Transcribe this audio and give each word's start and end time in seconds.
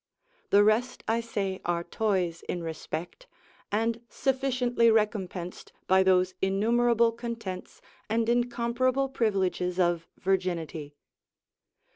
The 0.49 0.63
rest 0.63 1.03
I 1.07 1.21
say 1.21 1.61
are 1.63 1.83
toys 1.83 2.41
in 2.49 2.63
respect, 2.63 3.27
and 3.71 4.01
sufficiently 4.09 4.89
recompensed 4.89 5.73
by 5.85 6.01
those 6.01 6.33
innumerable 6.41 7.11
contents 7.11 7.81
and 8.09 8.27
incomparable 8.27 9.09
privileges 9.09 9.79
of 9.79 10.07
virginity. 10.17 10.95